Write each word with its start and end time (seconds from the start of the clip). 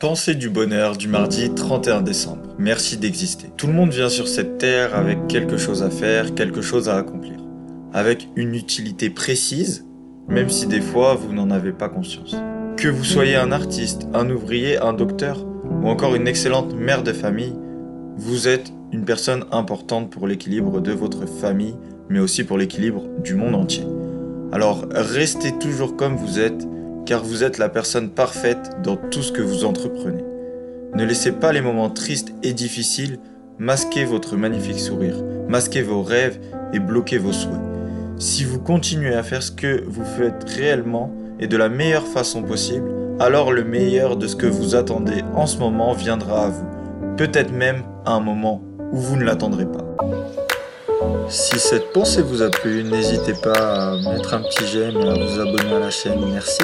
Pensée 0.00 0.34
du 0.34 0.50
bonheur 0.50 0.96
du 0.96 1.06
mardi 1.06 1.54
31 1.54 2.02
décembre. 2.02 2.42
Merci 2.58 2.96
d'exister. 2.96 3.52
Tout 3.56 3.68
le 3.68 3.72
monde 3.72 3.92
vient 3.92 4.08
sur 4.08 4.26
cette 4.26 4.58
terre 4.58 4.96
avec 4.96 5.28
quelque 5.28 5.56
chose 5.56 5.84
à 5.84 5.88
faire, 5.88 6.34
quelque 6.34 6.62
chose 6.62 6.88
à 6.88 6.96
accomplir. 6.96 7.38
Avec 7.92 8.28
une 8.34 8.56
utilité 8.56 9.08
précise, 9.08 9.86
même 10.28 10.50
si 10.50 10.66
des 10.66 10.80
fois 10.80 11.14
vous 11.14 11.32
n'en 11.32 11.48
avez 11.48 11.70
pas 11.70 11.88
conscience. 11.88 12.34
Que 12.76 12.88
vous 12.88 13.04
soyez 13.04 13.36
un 13.36 13.52
artiste, 13.52 14.08
un 14.14 14.28
ouvrier, 14.30 14.78
un 14.78 14.94
docteur 14.94 15.46
ou 15.64 15.88
encore 15.88 16.16
une 16.16 16.26
excellente 16.26 16.74
mère 16.74 17.04
de 17.04 17.12
famille, 17.12 17.54
vous 18.16 18.48
êtes 18.48 18.72
une 18.90 19.04
personne 19.04 19.44
importante 19.52 20.10
pour 20.10 20.26
l'équilibre 20.26 20.80
de 20.80 20.90
votre 20.90 21.24
famille, 21.26 21.76
mais 22.08 22.18
aussi 22.18 22.42
pour 22.42 22.58
l'équilibre 22.58 23.04
du 23.22 23.36
monde 23.36 23.54
entier. 23.54 23.86
Alors 24.50 24.86
restez 24.90 25.56
toujours 25.56 25.96
comme 25.96 26.16
vous 26.16 26.40
êtes, 26.40 26.66
car 27.06 27.22
vous 27.22 27.44
êtes 27.44 27.58
la 27.58 27.68
personne 27.68 28.10
parfaite 28.10 28.70
dans 28.82 28.96
tout 28.96 29.22
ce 29.22 29.32
que 29.32 29.42
vous 29.42 29.64
entreprenez. 29.64 30.24
Ne 30.94 31.04
laissez 31.04 31.32
pas 31.32 31.52
les 31.52 31.60
moments 31.60 31.90
tristes 31.90 32.32
et 32.42 32.52
difficiles 32.52 33.18
masquer 33.58 34.04
votre 34.04 34.36
magnifique 34.36 34.80
sourire, 34.80 35.16
masquer 35.48 35.82
vos 35.82 36.02
rêves 36.02 36.38
et 36.72 36.78
bloquer 36.78 37.18
vos 37.18 37.32
souhaits. 37.32 37.60
Si 38.18 38.44
vous 38.44 38.60
continuez 38.60 39.14
à 39.14 39.22
faire 39.22 39.42
ce 39.42 39.52
que 39.52 39.84
vous 39.86 40.04
faites 40.04 40.44
réellement 40.56 41.12
et 41.40 41.46
de 41.46 41.56
la 41.56 41.68
meilleure 41.68 42.06
façon 42.06 42.42
possible, 42.42 42.90
alors 43.20 43.52
le 43.52 43.64
meilleur 43.64 44.16
de 44.16 44.26
ce 44.26 44.36
que 44.36 44.46
vous 44.46 44.74
attendez 44.74 45.22
en 45.34 45.46
ce 45.46 45.58
moment 45.58 45.92
viendra 45.92 46.46
à 46.46 46.48
vous. 46.48 46.66
Peut-être 47.16 47.52
même 47.52 47.82
à 48.06 48.12
un 48.12 48.20
moment 48.20 48.62
où 48.92 48.98
vous 48.98 49.16
ne 49.16 49.24
l'attendrez 49.24 49.66
pas. 49.66 49.84
Si 51.28 51.58
cette 51.58 51.92
pensée 51.92 52.22
vous 52.22 52.42
a 52.42 52.50
plu, 52.50 52.84
n'hésitez 52.84 53.34
pas 53.34 53.92
à 53.92 53.96
mettre 53.96 54.34
un 54.34 54.42
petit 54.42 54.66
j'aime 54.66 54.96
et 54.96 55.08
à 55.08 55.14
vous 55.14 55.40
abonner 55.40 55.74
à 55.74 55.78
la 55.78 55.90
chaîne. 55.90 56.20
Merci. 56.32 56.62